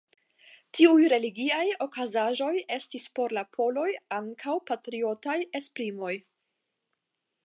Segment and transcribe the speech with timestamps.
[0.77, 3.87] Tiuj religiaj okazaĵoj estis por la poloj
[4.21, 6.15] ankaŭ patriotaj esprimoj.